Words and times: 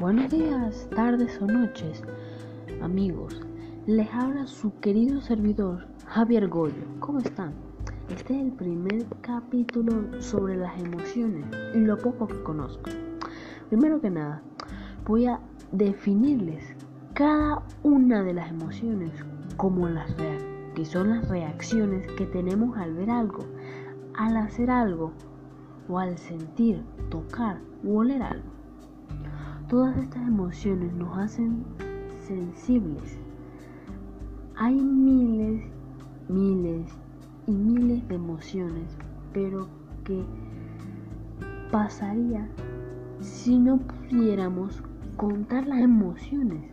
Buenos 0.00 0.30
días, 0.30 0.88
tardes 0.96 1.38
o 1.42 1.46
noches, 1.46 2.02
amigos. 2.80 3.38
Les 3.84 4.10
habla 4.14 4.46
su 4.46 4.72
querido 4.80 5.20
servidor 5.20 5.88
Javier 6.06 6.48
Goyo. 6.48 6.86
¿Cómo 7.00 7.18
están? 7.18 7.52
Este 8.08 8.34
es 8.34 8.46
el 8.46 8.52
primer 8.52 9.04
capítulo 9.20 10.22
sobre 10.22 10.56
las 10.56 10.80
emociones 10.80 11.44
y 11.74 11.80
lo 11.80 11.98
poco 11.98 12.26
que 12.26 12.42
conozco. 12.42 12.88
Primero 13.68 14.00
que 14.00 14.08
nada, 14.08 14.40
voy 15.06 15.26
a 15.26 15.38
definirles 15.70 16.64
cada 17.12 17.62
una 17.82 18.22
de 18.22 18.32
las 18.32 18.48
emociones 18.48 19.10
como 19.58 19.86
las 19.86 20.14
que 20.74 20.86
son 20.86 21.10
las 21.10 21.28
reacciones 21.28 22.06
que 22.12 22.24
tenemos 22.24 22.74
al 22.78 22.94
ver 22.94 23.10
algo, 23.10 23.44
al 24.14 24.38
hacer 24.38 24.70
algo 24.70 25.12
o 25.90 25.98
al 25.98 26.16
sentir, 26.16 26.82
tocar 27.10 27.60
o 27.86 27.98
oler 27.98 28.22
algo. 28.22 28.59
Todas 29.70 29.96
estas 29.98 30.26
emociones 30.26 30.92
nos 30.94 31.16
hacen 31.16 31.62
sensibles. 32.26 33.16
Hay 34.56 34.74
miles, 34.74 35.62
miles 36.28 36.90
y 37.46 37.52
miles 37.52 38.08
de 38.08 38.16
emociones, 38.16 38.96
pero 39.32 39.68
que 40.02 40.24
pasaría 41.70 42.48
si 43.20 43.60
no 43.60 43.78
pudiéramos 43.78 44.82
contar 45.16 45.68
las 45.68 45.78
emociones 45.78 46.64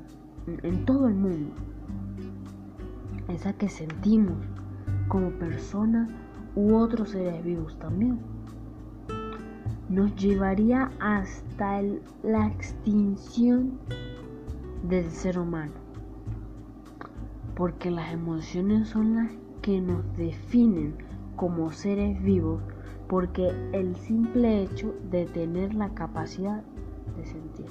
en 0.47 0.83
todo 0.85 1.07
el 1.07 1.13
mundo. 1.13 1.53
Esa 3.27 3.53
que 3.53 3.69
sentimos 3.69 4.39
como 5.07 5.29
personas 5.33 6.09
u 6.55 6.73
otros 6.73 7.11
seres 7.11 7.45
vivos 7.45 7.77
también. 7.77 8.36
Nos 9.89 10.15
llevaría 10.15 10.91
hasta 10.99 11.81
la 12.23 12.47
extinción 12.47 13.79
del 14.83 15.09
ser 15.09 15.39
humano. 15.39 15.73
Porque 17.55 17.89
las 17.89 18.11
emociones 18.13 18.89
son 18.89 19.15
las 19.15 19.31
que 19.61 19.81
nos 19.81 20.03
definen 20.17 20.95
como 21.35 21.71
seres 21.71 22.21
vivos 22.21 22.61
porque 23.07 23.53
el 23.71 23.95
simple 23.95 24.63
hecho 24.63 24.93
de 25.09 25.25
tener 25.25 25.73
la 25.73 25.89
capacidad 25.89 26.61
de 27.15 27.25
sentir. 27.25 27.65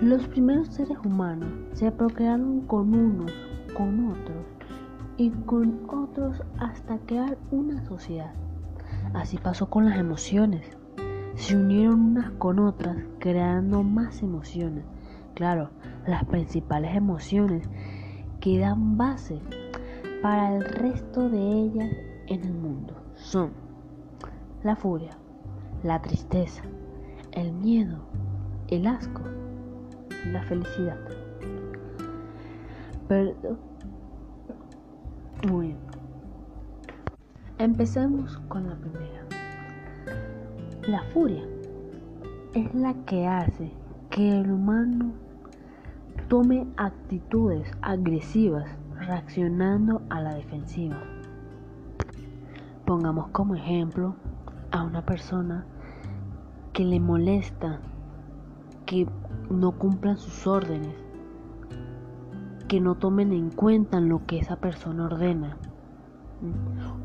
Los 0.00 0.26
primeros 0.28 0.68
seres 0.68 0.98
humanos 1.04 1.48
se 1.72 1.90
procrearon 1.90 2.62
con 2.62 2.94
unos, 2.94 3.32
con 3.76 4.08
otros 4.08 4.44
y 5.16 5.30
con 5.30 5.80
otros 5.88 6.42
hasta 6.58 6.98
crear 6.98 7.38
una 7.50 7.82
sociedad. 7.86 8.34
Así 9.14 9.36
pasó 9.36 9.68
con 9.68 9.84
las 9.84 9.98
emociones. 9.98 10.64
Se 11.34 11.56
unieron 11.56 12.00
unas 12.00 12.30
con 12.32 12.58
otras 12.58 12.96
creando 13.18 13.82
más 13.82 14.22
emociones. 14.22 14.84
Claro, 15.34 15.70
las 16.06 16.24
principales 16.24 16.94
emociones 16.96 17.68
que 18.40 18.58
dan 18.58 18.96
base 18.96 19.40
para 20.22 20.54
el 20.54 20.64
resto 20.64 21.28
de 21.28 21.40
ellas 21.40 21.90
en 22.26 22.44
el 22.44 22.54
mundo 22.54 22.94
son 23.14 23.50
la 24.62 24.76
furia, 24.76 25.16
la 25.82 26.00
tristeza, 26.00 26.62
el 27.32 27.52
miedo, 27.52 27.98
el 28.68 28.86
asco, 28.86 29.22
la 30.30 30.42
felicidad. 30.44 30.98
Pero, 33.08 33.34
muy 35.48 35.66
bien. 35.68 35.91
Empecemos 37.62 38.38
con 38.48 38.68
la 38.68 38.74
primera. 38.74 39.24
La 40.88 41.00
furia 41.12 41.44
es 42.54 42.74
la 42.74 42.92
que 43.04 43.28
hace 43.28 43.70
que 44.10 44.40
el 44.40 44.50
humano 44.50 45.12
tome 46.26 46.66
actitudes 46.76 47.70
agresivas 47.80 48.68
reaccionando 48.98 50.02
a 50.10 50.20
la 50.20 50.34
defensiva. 50.34 50.96
Pongamos 52.84 53.28
como 53.28 53.54
ejemplo 53.54 54.16
a 54.72 54.82
una 54.82 55.06
persona 55.06 55.64
que 56.72 56.84
le 56.84 56.98
molesta 56.98 57.78
que 58.86 59.06
no 59.50 59.78
cumplan 59.78 60.18
sus 60.18 60.48
órdenes, 60.48 60.96
que 62.66 62.80
no 62.80 62.96
tomen 62.96 63.32
en 63.32 63.50
cuenta 63.50 64.00
lo 64.00 64.26
que 64.26 64.40
esa 64.40 64.56
persona 64.56 65.04
ordena, 65.04 65.58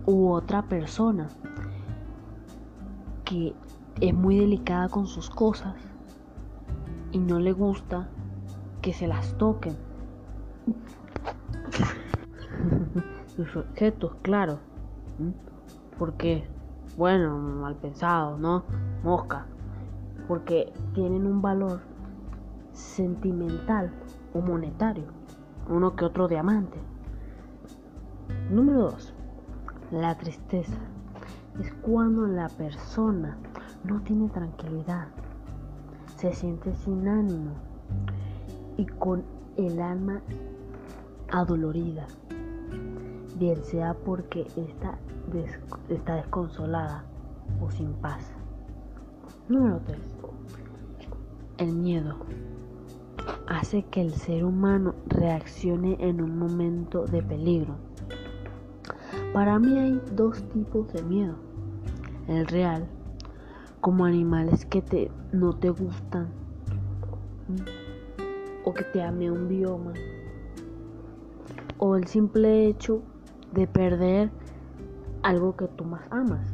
u 0.07 0.31
otra 0.31 0.63
persona 0.63 1.28
que 3.25 3.53
es 4.01 4.13
muy 4.13 4.40
delicada 4.40 4.90
con 4.90 5.06
sus 5.06 5.29
cosas 5.29 5.75
y 7.12 7.19
no 7.19 7.40
le 7.40 7.51
gusta 7.51 8.07
que 8.81 8.94
se 8.94 9.06
las 9.06 9.38
toquen. 9.38 9.75
sus 13.35 13.56
objetos, 13.56 14.16
claro. 14.22 14.59
Porque, 16.00 16.47
bueno, 16.95 17.38
mal 17.38 17.75
pensado, 17.75 18.38
¿no? 18.38 18.63
Mosca. 19.03 19.45
Porque 20.28 20.72
tienen 20.94 21.28
un 21.28 21.41
valor 21.41 21.81
sentimental 22.72 23.91
o 24.34 24.41
monetario. 24.41 25.07
Uno 25.68 25.97
que 25.97 26.06
otro 26.06 26.29
diamante. 26.29 26.79
Número 28.50 28.91
2. 28.91 29.17
La 29.92 30.18
tristeza. 30.18 30.78
Es 31.59 31.74
cuando 31.81 32.28
la 32.28 32.50
persona 32.50 33.38
no 33.84 34.02
tiene 34.02 34.30
tranquilidad. 34.30 35.08
Se 36.18 36.34
siente 36.34 36.74
sin 36.75 37.08
ánimo 37.08 37.52
y 38.78 38.86
con 38.86 39.24
el 39.58 39.81
alma 39.81 40.22
adolorida 41.31 42.08
bien 43.38 43.64
sea 43.64 43.94
porque 43.94 44.48
está, 44.56 44.98
está 45.90 46.16
desconsolada 46.16 47.04
o 47.62 47.69
sin 47.69 47.94
paz. 47.94 48.31
Número 49.48 49.80
3. 49.86 50.00
El 51.59 51.74
miedo 51.74 52.16
hace 53.48 53.84
que 53.84 54.02
el 54.02 54.14
ser 54.14 54.44
humano 54.44 54.96
reaccione 55.08 55.98
en 56.00 56.22
un 56.22 56.38
momento 56.38 57.06
de 57.06 57.22
peligro. 57.22 57.75
Para 59.38 59.59
mí 59.59 59.78
hay 59.78 60.02
dos 60.16 60.42
tipos 60.50 60.92
de 60.94 61.03
miedo. 61.03 61.36
El 62.28 62.48
real, 62.48 62.88
como 63.81 64.03
animales 64.06 64.66
que 64.66 64.81
te, 64.81 65.12
no 65.31 65.53
te 65.53 65.70
gustan 65.70 66.30
o 68.64 68.74
que 68.74 68.84
te 68.86 69.03
ame 69.03 69.30
un 69.30 69.48
bioma 69.48 69.94
o 71.78 71.96
el 71.96 72.08
simple 72.08 72.66
hecho 72.66 73.03
de 73.53 73.68
perder 73.68 74.31
algo 75.22 75.56
que 75.56 75.68
tú 75.68 75.84
más 75.84 76.02
amas. 76.09 76.48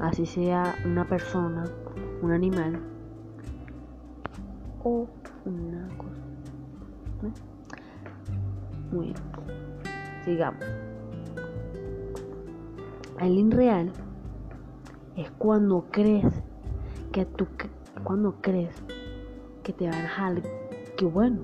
Así 0.00 0.24
sea 0.24 0.76
una 0.86 1.06
persona, 1.06 1.64
un 2.22 2.32
animal 2.32 2.80
o 4.82 5.06
una 5.44 5.88
cosa. 5.98 7.34
Muy 8.90 9.08
bien. 9.08 9.16
Sigamos. 10.24 10.85
El 13.20 13.38
inreal 13.38 13.92
es 15.16 15.30
cuando 15.32 15.86
crees 15.90 16.42
que 17.12 17.24
tú 17.24 17.46
cuando 18.04 18.34
crees 18.42 18.74
que 19.62 19.72
te 19.72 19.88
van 19.88 20.04
a 20.04 20.08
jalar 20.08 20.42
que 20.96 21.06
bueno 21.06 21.38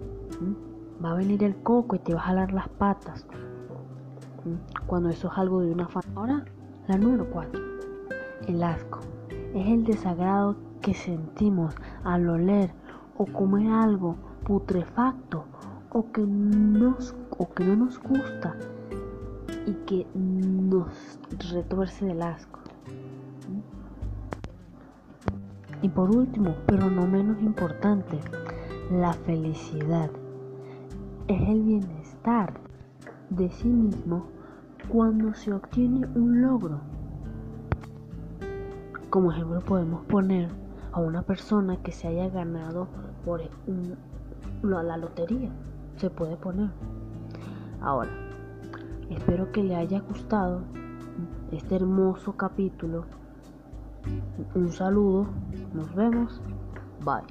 va 1.02 1.12
a 1.12 1.14
venir 1.14 1.42
el 1.42 1.56
coco 1.56 1.96
y 1.96 1.98
te 1.98 2.14
va 2.14 2.20
a 2.20 2.24
jalar 2.24 2.52
las 2.52 2.68
patas 2.68 3.26
cuando 4.86 5.08
eso 5.08 5.28
es 5.28 5.38
algo 5.38 5.60
de 5.60 5.72
una 5.72 5.88
familia. 5.88 6.20
Ahora, 6.20 6.44
la 6.88 6.98
número 6.98 7.30
4. 7.30 7.60
El 8.48 8.62
asco. 8.62 9.00
Es 9.54 9.66
el 9.66 9.84
desagrado 9.84 10.56
que 10.80 10.94
sentimos 10.94 11.74
al 12.04 12.28
oler 12.28 12.74
o 13.16 13.24
comer 13.26 13.70
algo 13.70 14.16
putrefacto 14.44 15.44
o 15.92 16.10
que, 16.10 16.22
nos, 16.22 17.14
o 17.38 17.48
que 17.50 17.64
no 17.64 17.76
nos 17.76 18.00
gusta 18.00 18.56
y 19.66 19.74
que 19.86 20.06
nos 20.14 21.18
retuerce 21.52 22.06
del 22.06 22.22
asco. 22.22 22.60
Y 25.82 25.88
por 25.88 26.14
último, 26.14 26.54
pero 26.66 26.88
no 26.88 27.06
menos 27.06 27.42
importante, 27.42 28.20
la 28.90 29.12
felicidad. 29.12 30.10
Es 31.26 31.48
el 31.48 31.62
bienestar 31.62 32.54
de 33.30 33.50
sí 33.50 33.68
mismo 33.68 34.26
cuando 34.88 35.34
se 35.34 35.52
obtiene 35.52 36.06
un 36.14 36.42
logro. 36.42 36.80
Como 39.10 39.32
ejemplo 39.32 39.60
podemos 39.60 40.04
poner 40.06 40.48
a 40.92 41.00
una 41.00 41.22
persona 41.22 41.76
que 41.82 41.92
se 41.92 42.08
haya 42.08 42.28
ganado 42.28 42.86
por 43.24 43.42
la 44.62 44.96
lotería. 44.96 45.50
Se 45.96 46.10
puede 46.10 46.36
poner. 46.36 46.70
Ahora, 47.80 48.10
espero 49.12 49.52
que 49.52 49.62
le 49.62 49.76
haya 49.76 50.00
gustado 50.00 50.62
este 51.50 51.76
hermoso 51.76 52.32
capítulo. 52.36 53.04
Un 54.54 54.70
saludo, 54.72 55.26
nos 55.74 55.94
vemos. 55.94 56.40
Bye. 57.04 57.22